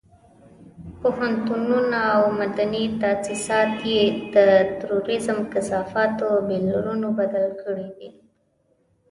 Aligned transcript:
پوهنتونونه 0.99 1.99
او 2.17 2.23
مدني 2.41 2.83
تاسيسات 3.01 3.73
یې 3.93 4.03
د 4.33 4.37
تروريزم 4.79 5.37
کثافاتو 5.53 6.27
بيولرونو 6.49 7.07
بدل 7.19 7.45
کړي 7.61 7.89
دي. 7.97 8.09